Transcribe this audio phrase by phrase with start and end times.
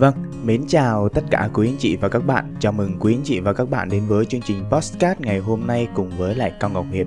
[0.00, 0.14] Vâng,
[0.44, 2.54] mến chào tất cả quý anh chị và các bạn.
[2.60, 5.66] Chào mừng quý anh chị và các bạn đến với chương trình Postcard ngày hôm
[5.66, 7.06] nay cùng với lại Cao Ngọc Hiệp.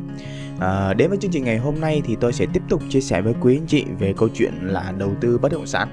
[0.60, 3.22] À, đến với chương trình ngày hôm nay thì tôi sẽ tiếp tục chia sẻ
[3.22, 5.88] với quý anh chị về câu chuyện là đầu tư bất động sản.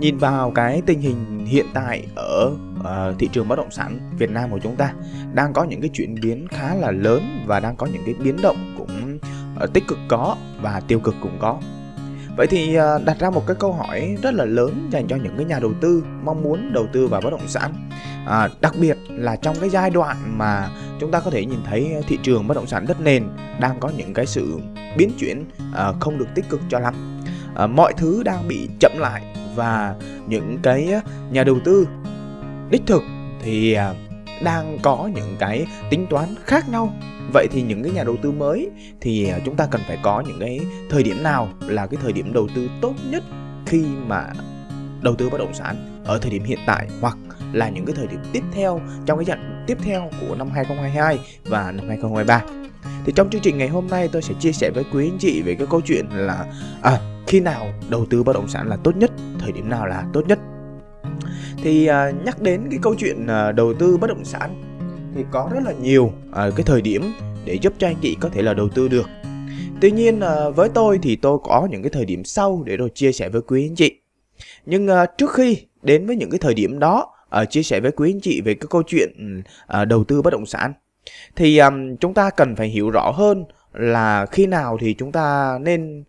[0.00, 4.30] Nhìn vào cái tình hình hiện tại ở uh, thị trường bất động sản Việt
[4.30, 4.92] Nam của chúng ta
[5.34, 8.36] đang có những cái chuyển biến khá là lớn và đang có những cái biến
[8.42, 9.18] động cũng
[9.64, 11.60] uh, tích cực có và tiêu cực cũng có
[12.36, 15.36] Vậy thì à, đặt ra một cái câu hỏi rất là lớn dành cho những
[15.36, 17.90] cái nhà đầu tư mong muốn đầu tư vào bất động sản.
[18.26, 20.68] À, đặc biệt là trong cái giai đoạn mà
[21.00, 23.28] chúng ta có thể nhìn thấy thị trường bất động sản đất nền
[23.60, 24.58] đang có những cái sự
[24.96, 27.20] biến chuyển à, không được tích cực cho lắm.
[27.54, 29.22] À, mọi thứ đang bị chậm lại
[29.54, 29.94] và
[30.26, 30.90] những cái
[31.30, 31.86] nhà đầu tư
[32.70, 33.02] đích thực
[33.42, 33.94] thì à,
[34.42, 36.92] đang có những cái tính toán khác nhau
[37.32, 38.70] vậy thì những cái nhà đầu tư mới
[39.00, 40.60] thì à, chúng ta cần phải có những cái
[40.90, 43.24] thời điểm nào là cái thời điểm đầu tư tốt nhất
[43.66, 44.26] khi mà
[45.02, 47.16] đầu tư bất động sản ở thời điểm hiện tại hoặc
[47.52, 51.18] là những cái thời điểm tiếp theo trong cái giai tiếp theo của năm 2022
[51.44, 52.42] và năm 2023.
[53.04, 55.42] Thì trong chương trình ngày hôm nay tôi sẽ chia sẻ với quý anh chị
[55.42, 56.46] về cái câu chuyện là
[56.82, 60.04] à, khi nào đầu tư bất động sản là tốt nhất, thời điểm nào là
[60.12, 60.38] tốt nhất.
[61.64, 64.62] Thì à, nhắc đến cái câu chuyện à, đầu tư bất động sản
[65.14, 67.12] thì có rất là nhiều à, cái thời điểm
[67.44, 69.08] để giúp cho anh chị có thể là đầu tư được.
[69.80, 72.90] Tuy nhiên à, với tôi thì tôi có những cái thời điểm sau để rồi
[72.94, 74.00] chia sẻ với quý anh chị.
[74.66, 77.90] Nhưng à, trước khi đến với những cái thời điểm đó à, chia sẻ với
[77.92, 80.72] quý anh chị về cái câu chuyện à, đầu tư bất động sản
[81.36, 81.70] thì à,
[82.00, 86.04] chúng ta cần phải hiểu rõ hơn là khi nào thì chúng ta nên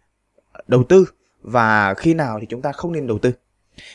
[0.68, 1.06] đầu tư
[1.42, 3.32] và khi nào thì chúng ta không nên đầu tư.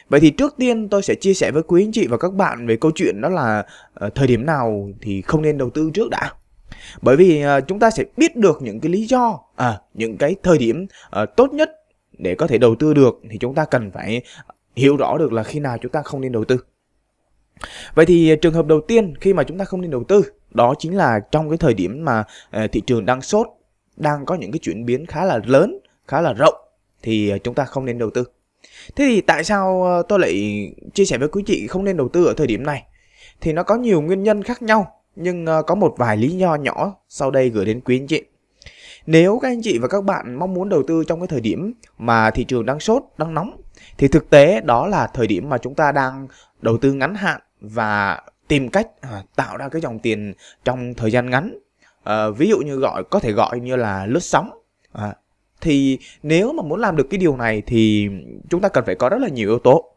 [0.08, 2.66] Vậy thì trước tiên tôi sẽ chia sẻ với quý anh chị và các bạn
[2.66, 3.66] về câu chuyện đó là
[4.06, 6.32] uh, thời điểm nào thì không nên đầu tư trước đã.
[7.02, 10.36] Bởi vì uh, chúng ta sẽ biết được những cái lý do, à, những cái
[10.42, 10.86] thời điểm
[11.22, 11.70] uh, tốt nhất
[12.18, 14.22] để có thể đầu tư được thì chúng ta cần phải
[14.76, 16.56] hiểu rõ được là khi nào chúng ta không nên đầu tư.
[17.94, 20.74] Vậy thì trường hợp đầu tiên khi mà chúng ta không nên đầu tư đó
[20.78, 22.24] chính là trong cái thời điểm mà
[22.64, 23.46] uh, thị trường đang sốt,
[23.96, 25.78] đang có những cái chuyển biến khá là lớn,
[26.08, 26.54] khá là rộng
[27.02, 28.24] thì chúng ta không nên đầu tư.
[28.96, 30.34] Thế thì tại sao ờ, tôi lại
[30.94, 32.82] chia sẻ với quý chị không nên đầu tư ở thời điểm này?
[33.40, 36.54] Thì nó có nhiều nguyên nhân khác nhau, nhưng ờ, có một vài lý do
[36.54, 38.22] nhỏ sau đây gửi đến quý anh chị.
[39.06, 41.72] Nếu các anh chị và các bạn mong muốn đầu tư trong cái thời điểm
[41.98, 43.60] mà thị trường đang sốt, đang nóng,
[43.98, 46.28] thì thực tế đó là thời điểm mà chúng ta đang
[46.60, 50.34] đầu tư ngắn hạn và tìm cách à, tạo ra cái dòng tiền
[50.64, 51.58] trong thời gian ngắn.
[52.04, 54.50] À, ví dụ như gọi có thể gọi như là lướt sóng.
[54.92, 55.14] À,
[55.60, 58.08] thì nếu mà muốn làm được cái điều này thì
[58.50, 59.90] chúng ta cần phải có rất là nhiều yếu tố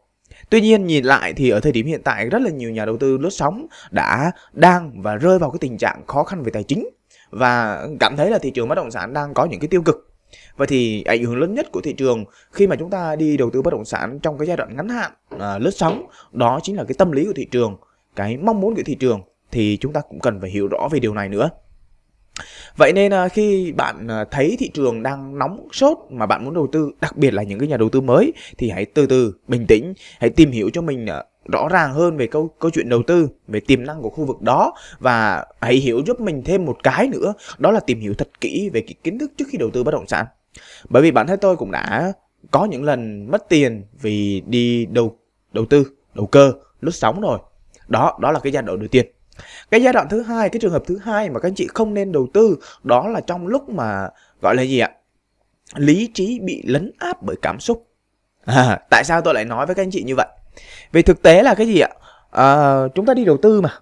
[0.50, 2.96] Tuy nhiên nhìn lại thì ở thời điểm hiện tại rất là nhiều nhà đầu
[2.96, 6.62] tư lướt sóng đã đang và rơi vào cái tình trạng khó khăn về tài
[6.62, 6.88] chính
[7.30, 10.10] và cảm thấy là thị trường bất động sản đang có những cái tiêu cực.
[10.56, 13.50] Vậy thì ảnh hưởng lớn nhất của thị trường khi mà chúng ta đi đầu
[13.50, 16.76] tư bất động sản trong cái giai đoạn ngắn hạn à, lướt sóng đó chính
[16.76, 17.76] là cái tâm lý của thị trường,
[18.16, 21.00] cái mong muốn của thị trường thì chúng ta cũng cần phải hiểu rõ về
[21.00, 21.50] điều này nữa.
[22.76, 26.54] Vậy nên à, khi bạn à, thấy thị trường đang nóng sốt mà bạn muốn
[26.54, 29.34] đầu tư, đặc biệt là những cái nhà đầu tư mới thì hãy từ từ
[29.48, 32.88] bình tĩnh, hãy tìm hiểu cho mình à, rõ ràng hơn về câu câu chuyện
[32.88, 36.64] đầu tư, về tiềm năng của khu vực đó và hãy hiểu giúp mình thêm
[36.64, 39.58] một cái nữa, đó là tìm hiểu thật kỹ về cái kiến thức trước khi
[39.58, 40.26] đầu tư bất động sản.
[40.88, 42.12] Bởi vì bản thân tôi cũng đã
[42.50, 45.18] có những lần mất tiền vì đi đầu
[45.52, 47.38] đầu tư, đầu cơ, lướt sóng rồi.
[47.88, 49.06] Đó, đó là cái giai đoạn đầu tiên.
[49.70, 51.94] Cái giai đoạn thứ hai, cái trường hợp thứ hai mà các anh chị không
[51.94, 54.08] nên đầu tư đó là trong lúc mà
[54.42, 54.90] gọi là gì ạ?
[55.74, 57.86] Lý trí bị lấn áp bởi cảm xúc.
[58.44, 60.26] À, tại sao tôi lại nói với các anh chị như vậy?
[60.92, 61.88] Vì thực tế là cái gì ạ?
[62.30, 63.78] À, chúng ta đi đầu tư mà.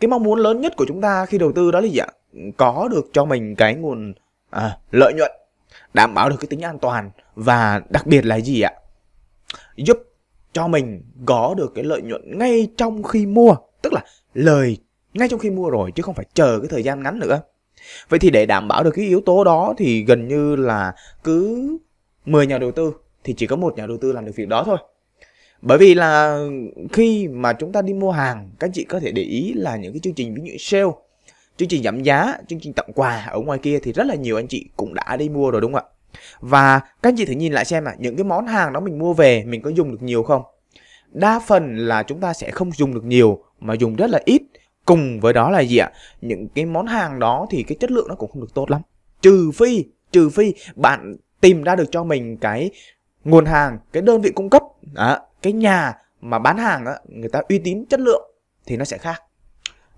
[0.00, 2.08] Cái mong muốn lớn nhất của chúng ta khi đầu tư đó là gì ạ?
[2.56, 4.14] Có được cho mình cái nguồn
[4.50, 5.32] à, lợi nhuận,
[5.94, 8.72] đảm bảo được cái tính an toàn và đặc biệt là gì ạ?
[9.76, 9.98] Giúp
[10.52, 14.00] cho mình có được cái lợi nhuận ngay trong khi mua, tức là
[14.34, 14.78] lời
[15.14, 17.40] ngay trong khi mua rồi chứ không phải chờ cái thời gian ngắn nữa.
[18.08, 20.94] Vậy thì để đảm bảo được cái yếu tố đó thì gần như là
[21.24, 21.68] cứ
[22.24, 22.92] 10 nhà đầu tư
[23.24, 24.78] thì chỉ có một nhà đầu tư làm được việc đó thôi.
[25.62, 26.38] Bởi vì là
[26.92, 29.92] khi mà chúng ta đi mua hàng, các chị có thể để ý là những
[29.92, 30.90] cái chương trình ví dụ sale,
[31.56, 34.36] chương trình giảm giá, chương trình tặng quà ở ngoài kia thì rất là nhiều
[34.36, 35.90] anh chị cũng đã đi mua rồi đúng không ạ?
[36.40, 38.98] Và các anh chị thử nhìn lại xem là những cái món hàng đó mình
[38.98, 40.42] mua về mình có dùng được nhiều không?
[41.12, 44.42] Đa phần là chúng ta sẽ không dùng được nhiều mà dùng rất là ít
[44.84, 45.92] cùng với đó là gì ạ?
[46.20, 48.80] Những cái món hàng đó thì cái chất lượng nó cũng không được tốt lắm.
[49.22, 52.70] Trừ phi trừ phi bạn tìm ra được cho mình cái
[53.24, 54.62] nguồn hàng cái đơn vị cung cấp
[54.94, 58.30] à, cái nhà mà bán hàng á người ta uy tín chất lượng
[58.66, 59.22] thì nó sẽ khác.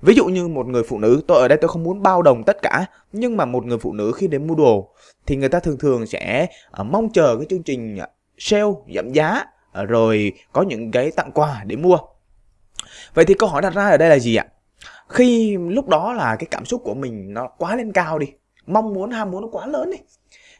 [0.03, 2.43] Ví dụ như một người phụ nữ tôi ở đây tôi không muốn bao đồng
[2.45, 4.95] tất cả nhưng mà một người phụ nữ khi đến mua đồ
[5.27, 6.47] thì người ta thường thường sẽ
[6.81, 8.07] uh, mong chờ cái chương trình ờ,
[8.39, 11.99] sale giảm giá ờ, rồi có những cái tặng quà để mua.
[13.15, 14.47] Vậy thì câu hỏi đặt ra ở đây là gì ạ?
[15.09, 18.27] Khi lúc đó là cái cảm xúc của mình nó quá lên cao đi
[18.67, 19.99] mong muốn ham muốn nó quá lớn đi.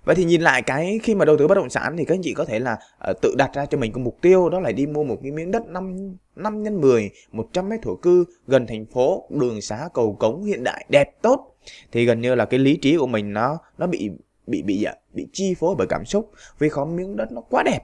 [0.05, 2.23] Vậy thì nhìn lại cái khi mà đầu tư bất động sản thì các anh
[2.23, 2.79] chị có thể là
[3.11, 5.33] uh, tự đặt ra cho mình cái mục tiêu đó là đi mua một cái
[5.33, 9.89] miếng đất 5 5 nhân 10 100 mét thổ cư gần thành phố đường xá
[9.95, 11.57] cầu cống hiện đại đẹp tốt.
[11.93, 14.11] Thì gần như là cái lý trí của mình nó nó bị
[14.47, 17.63] bị bị bị, bị chi phối bởi cảm xúc vì có miếng đất nó quá
[17.63, 17.81] đẹp.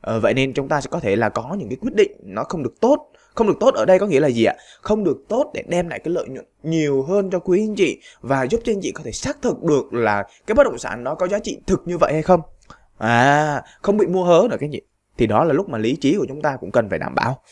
[0.00, 2.44] Ờ, vậy nên chúng ta sẽ có thể là có những cái quyết định nó
[2.44, 4.54] không được tốt không được tốt ở đây có nghĩa là gì ạ?
[4.80, 8.00] Không được tốt để đem lại cái lợi nhuận nhiều hơn cho quý anh chị
[8.20, 11.04] và giúp cho anh chị có thể xác thực được là cái bất động sản
[11.04, 12.40] nó có giá trị thực như vậy hay không?
[12.98, 14.82] À không bị mua hớ nữa các anh chị.
[15.18, 17.42] Thì đó là lúc mà lý trí của chúng ta cũng cần phải đảm bảo.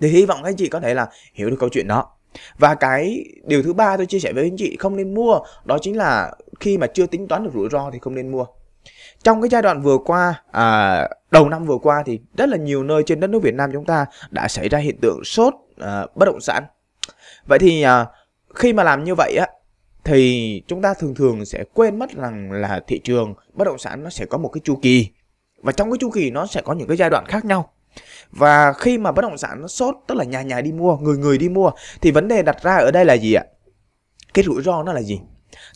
[0.00, 2.12] Thì hy vọng các anh chị có thể là hiểu được câu chuyện đó.
[2.58, 5.78] Và cái điều thứ ba tôi chia sẻ với anh chị không nên mua, đó
[5.82, 8.44] chính là khi mà chưa tính toán được rủi ro thì không nên mua
[9.26, 12.82] trong cái giai đoạn vừa qua à, đầu năm vừa qua thì rất là nhiều
[12.82, 16.06] nơi trên đất nước Việt Nam chúng ta đã xảy ra hiện tượng sốt à,
[16.14, 16.64] bất động sản.
[17.46, 18.06] Vậy thì à,
[18.54, 19.46] khi mà làm như vậy á
[20.04, 24.04] thì chúng ta thường thường sẽ quên mất rằng là thị trường bất động sản
[24.04, 25.08] nó sẽ có một cái chu kỳ.
[25.62, 27.70] Và trong cái chu kỳ nó sẽ có những cái giai đoạn khác nhau.
[28.30, 31.18] Và khi mà bất động sản nó sốt tức là nhà nhà đi mua người
[31.18, 31.70] người đi mua
[32.00, 33.44] thì vấn đề đặt ra ở đây là gì ạ?
[34.34, 35.20] Cái rủi ro nó là gì?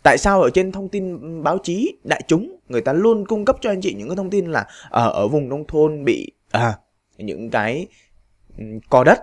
[0.03, 3.57] Tại sao ở trên thông tin báo chí đại chúng người ta luôn cung cấp
[3.61, 6.73] cho anh chị những cái thông tin là ở ở vùng nông thôn bị à,
[7.17, 7.87] những cái
[8.57, 9.19] ừ, cò đất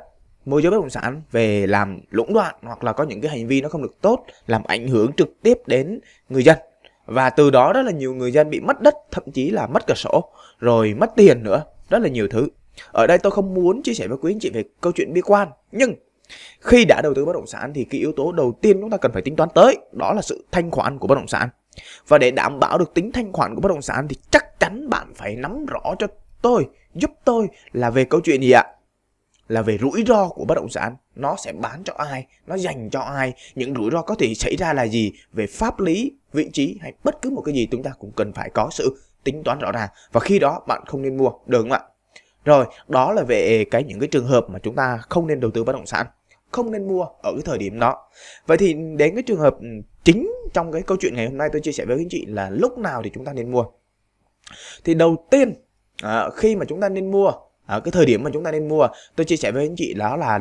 [0.49, 3.47] môi giới bất động sản về làm lũng đoạn hoặc là có những cái hành
[3.47, 6.59] vi nó không được tốt làm ảnh hưởng trực tiếp đến người dân.
[7.07, 9.87] Và từ đó rất là nhiều người dân bị mất đất thậm chí là mất
[9.87, 12.49] cả sổ rồi mất tiền nữa rất là nhiều thứ.
[12.93, 15.21] Ở đây tôi không muốn chia sẻ với quý anh chị về câu chuyện bi
[15.21, 15.95] quan nhưng
[16.61, 18.97] khi đã đầu tư bất động sản thì cái yếu tố đầu tiên chúng ta
[18.97, 21.49] cần phải tính toán tới đó là sự thanh khoản của bất động sản.
[22.09, 24.91] Và để đảm bảo được tính thanh khoản của bất động sản thì chắc chắn
[24.91, 26.07] bạn phải nắm rõ cho
[26.43, 28.65] tôi, giúp tôi là về câu chuyện gì ạ?
[29.49, 30.97] Là về rủi ro của bất động sản.
[31.15, 32.27] Nó sẽ bán cho ai?
[32.47, 33.33] Nó dành cho ai?
[33.55, 35.13] Những rủi ro có thể xảy ra là gì?
[35.33, 38.33] Về pháp lý, vị trí hay bất cứ một cái gì chúng ta cũng cần
[38.33, 39.89] phải có sự tính toán rõ ràng.
[40.13, 41.81] Và khi đó bạn không nên mua, được không ạ?
[42.45, 45.51] Rồi, đó là về cái những cái trường hợp mà chúng ta không nên đầu
[45.51, 46.07] tư bất động sản
[46.51, 48.09] không nên mua ở cái thời điểm đó.
[48.47, 49.67] Vậy thì đến cái trường hợp ừ,
[50.05, 52.51] chính trong cái câu chuyện ngày hôm nay tôi chia sẻ với anh chị là
[52.51, 53.65] lúc nào thì chúng ta nên mua.
[54.85, 55.55] Thì đầu tiên
[56.03, 57.33] à, khi mà chúng ta nên mua
[57.67, 59.95] ở cái thời điểm mà chúng ta nên mua tôi chia sẻ với anh chị
[59.95, 60.41] đó là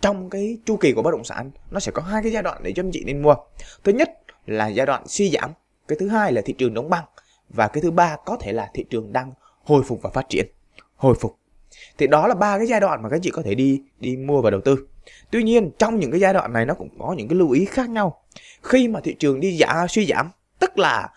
[0.00, 2.60] trong cái chu kỳ của bất động sản nó sẽ có hai cái giai đoạn
[2.62, 3.34] để cho anh chị nên mua.
[3.84, 4.10] Thứ nhất
[4.46, 5.50] là giai đoạn suy giảm
[5.88, 7.04] cái thứ hai là thị trường đóng băng
[7.48, 9.32] và cái thứ ba có thể là thị trường đang
[9.64, 10.46] hồi phục và phát triển
[10.96, 11.38] hồi phục.
[11.98, 14.42] Thì đó là ba cái giai đoạn mà các chị có thể đi đi mua
[14.42, 14.86] và đầu tư
[15.30, 17.64] tuy nhiên, trong những cái giai đoạn này nó cũng có những cái lưu ý
[17.64, 18.22] khác nhau.
[18.62, 21.08] Khi mà thị trường đi giả, suy giảm, tức là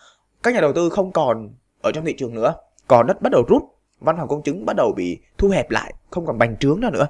[0.43, 1.49] các nhà đầu tư không còn
[1.81, 2.53] ở trong thị trường nữa,
[2.87, 3.63] còn đất bắt đầu rút,
[3.99, 7.07] văn phòng công chứng bắt đầu bị thu hẹp lại, không còn bành trướng nữa.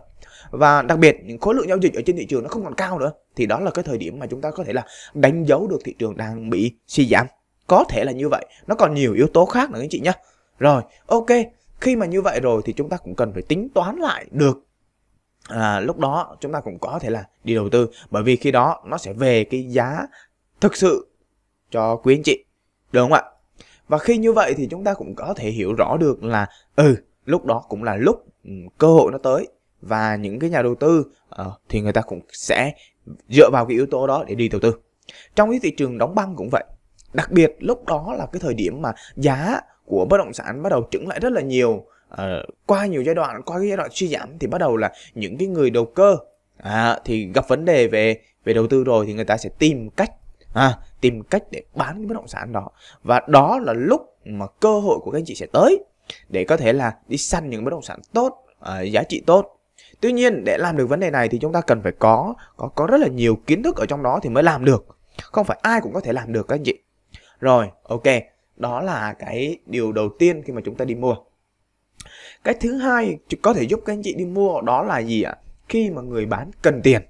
[0.50, 2.76] Và đặc biệt, những khối lượng giao dịch ở trên thị trường nó không còn
[2.76, 5.44] cao nữa, thì đó là cái thời điểm mà chúng ta có thể là đánh
[5.44, 7.28] dấu được thị trường đang bị suy giảm.
[7.68, 10.12] Có thể là như vậy, nó còn nhiều yếu tố khác nữa anh chị nhé
[10.60, 11.28] rồi, ok,
[11.80, 14.66] khi mà như vậy rồi thì chúng ta cũng cần phải tính toán lại được
[15.48, 18.52] à, lúc đó chúng ta cũng có thể là đi đầu tư bởi vì khi
[18.52, 20.08] đó nó sẽ về cái giá
[20.62, 21.08] thực sự
[21.72, 22.46] cho quý anh chị
[22.92, 23.24] đúng không ạ?
[23.88, 26.96] Và khi như vậy thì chúng ta cũng có thể hiểu rõ được là ừ
[27.26, 29.48] lúc đó cũng là lúc ừ, cơ hội nó tới.
[29.82, 31.06] Và những cái nhà đầu tư
[31.42, 32.72] uh, thì người ta cũng sẽ
[33.30, 34.74] dựa vào cái yếu tố đó để đi đầu tư.
[35.36, 36.64] Trong cái thị trường đóng băng cũng vậy
[37.14, 40.70] đặc biệt lúc đó là cái thời điểm mà giá của bất động sản bắt
[40.70, 41.86] đầu trứng lại rất là nhiều
[42.18, 44.92] à, qua nhiều giai đoạn qua cái giai đoạn suy giảm thì bắt đầu là
[45.14, 46.18] những cái người đầu cơ
[46.58, 49.90] à, thì gặp vấn đề về về đầu tư rồi thì người ta sẽ tìm
[49.90, 50.12] cách
[50.54, 52.70] à, tìm cách để bán cái bất động sản đó.
[53.04, 55.84] Và đó là lúc mà cơ hội của các anh chị sẽ tới
[56.30, 59.58] để có thể là đi săn những bất động sản tốt à, giá trị tốt.
[60.02, 62.68] Tuy nhiên để làm được vấn đề này thì chúng ta cần phải có có
[62.68, 64.98] có rất là nhiều kiến thức ở trong đó thì mới làm được.
[65.18, 66.80] Không phải ai cũng có thể làm được các anh chị.
[67.40, 68.04] Rồi ok
[68.56, 71.16] đó là cái điều đầu tiên khi mà chúng ta đi mua
[72.44, 75.36] cái thứ hai có thể giúp các anh chị đi mua đó là gì ạ?
[75.70, 77.02] Khi mà người bán cần tiền.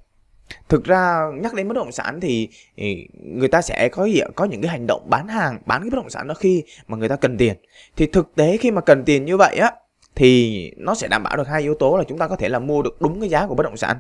[0.69, 2.83] Thực ra nhắc đến bất động sản thì, ừ,
[3.13, 5.95] người ta sẽ có gì có những cái hành động bán hàng bán cái bất
[5.95, 7.55] động sản đó khi mà người ta cần tiền.
[7.98, 9.71] Thì thực tế khi mà cần tiền như vậy á
[10.15, 12.60] thì nó sẽ đảm bảo được hai yếu tố là chúng ta có thể là
[12.60, 13.98] mua được đúng cái giá của bất động sản.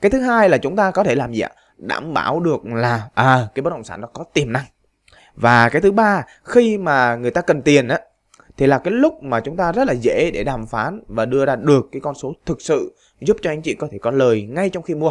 [0.00, 1.50] Cái thứ hai là chúng ta có thể làm gì ạ?
[1.76, 4.64] Đảm bảo được là à cái bất động sản nó có tiềm năng.
[5.34, 7.98] Và cái thứ ba khi mà người ta cần tiền á
[8.58, 11.46] thì là cái lúc mà chúng ta rất là dễ để đàm phán và đưa
[11.46, 14.42] ra được cái con số thực sự giúp cho anh chị có thể có lời
[14.42, 15.10] ngay trong khi mua.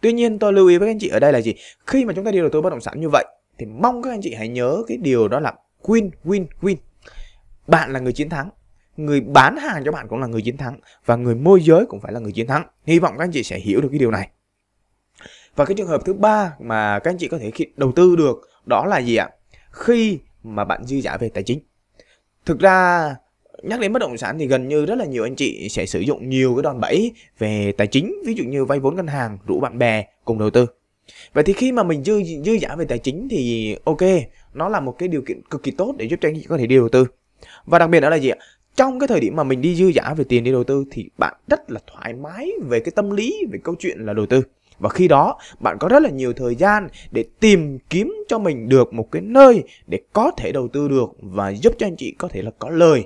[0.00, 1.54] Tuy nhiên tôi lưu ý với anh chị ở đây là gì?
[1.86, 3.24] Khi mà chúng ta đi đầu tư bất động sản như vậy,
[3.58, 6.76] thì mong các anh chị hãy nhớ cái điều đó là win win win.
[7.66, 8.50] Bạn là người chiến thắng,
[8.96, 12.00] người bán hàng cho bạn cũng là người chiến thắng và người môi giới cũng
[12.00, 12.66] phải là người chiến thắng.
[12.84, 14.30] Hy vọng các anh chị sẽ hiểu được cái điều này.
[15.56, 18.50] Và cái trường hợp thứ ba mà các anh chị có thể đầu tư được,
[18.66, 19.30] đó là gì ạ?
[19.70, 21.60] Khi mà bạn dư giả về tài chính
[22.46, 23.08] thực ra,
[23.62, 26.00] nhắc đến bất động sản thì gần như rất là nhiều anh chị sẽ sử
[26.00, 29.38] dụng nhiều cái đòn bẩy về tài chính, ví dụ như vay vốn ngân hàng,
[29.46, 30.66] rủ bạn bè cùng đầu tư.
[31.32, 34.02] Vậy thì khi mà mình dư dư giả về tài chính thì ok,
[34.54, 36.58] nó là một cái điều kiện cực kỳ tốt để giúp cho anh chị có
[36.58, 37.06] thể đi đầu tư.
[37.64, 38.36] Và đặc biệt đó là gì ạ?
[38.76, 41.08] Trong cái thời điểm mà mình đi dư giả về tiền đi đầu tư thì
[41.18, 44.42] bạn rất là thoải mái về cái tâm lý, về câu chuyện là đầu tư
[44.78, 48.68] và khi đó bạn có rất là nhiều thời gian để tìm kiếm cho mình
[48.68, 52.14] được một cái nơi để có thể đầu tư được và giúp cho anh chị
[52.18, 53.04] có thể là có lời.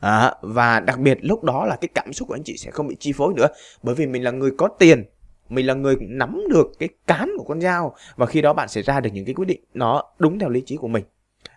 [0.00, 2.88] À, và đặc biệt lúc đó là cái cảm xúc của anh chị sẽ không
[2.88, 3.46] bị chi phối nữa.
[3.82, 5.04] Bởi vì mình là người có tiền
[5.50, 8.82] mình là người nắm được cái cán của con dao và khi đó bạn sẽ
[8.82, 11.04] ra được những cái quyết định nó đúng theo lý trí của mình.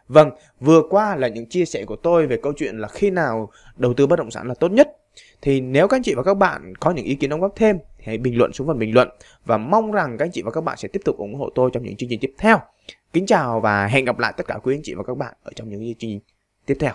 [0.08, 3.50] Vâng vừa qua là những chia sẻ của tôi về câu chuyện là khi nào
[3.76, 4.98] đầu tư bất động sản là tốt nhất.
[5.42, 7.78] Thì nếu các anh chị và các bạn có những ý kiến đóng góp thêm
[8.04, 9.10] hãy bình luận xuống phần bình luận
[9.46, 11.70] và mong rằng các anh chị và các bạn sẽ tiếp tục ủng hộ tôi
[11.74, 12.60] trong những chương trình tiếp theo.
[13.14, 15.52] Kính chào và hẹn gặp lại tất cả quý anh chị và các bạn ở
[15.56, 16.20] trong những chương trình
[16.66, 16.94] tiếp theo.